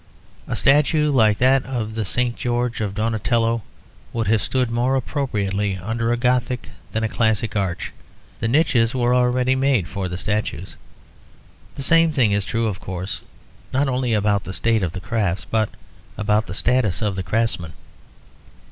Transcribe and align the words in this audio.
A 0.47 0.55
statue 0.55 1.11
like 1.11 1.37
the 1.37 2.03
St. 2.03 2.35
George 2.35 2.81
of 2.81 2.95
Donatello 2.95 3.61
would 4.13 4.25
have 4.29 4.41
stood 4.41 4.71
more 4.71 4.95
appropriately 4.95 5.77
under 5.77 6.11
a 6.11 6.17
Gothic 6.17 6.69
than 6.91 7.03
under 7.03 7.13
a 7.13 7.15
Classic 7.15 7.55
arch. 7.55 7.91
The 8.39 8.47
niches 8.47 8.95
were 8.95 9.13
already 9.13 9.53
made 9.55 9.87
for 9.87 10.09
the 10.09 10.17
statues. 10.17 10.75
The 11.75 11.83
same 11.83 12.11
thing 12.11 12.31
is 12.31 12.45
true, 12.45 12.65
of 12.65 12.79
course, 12.79 13.21
not 13.71 13.87
only 13.87 14.15
about 14.15 14.43
the 14.43 14.53
state 14.53 14.81
of 14.81 14.93
the 14.93 15.01
crafts 15.01 15.45
but 15.45 15.69
about 16.17 16.47
the 16.47 16.55
status 16.55 17.03
of 17.03 17.15
the 17.15 17.21
craftsman. 17.21 17.73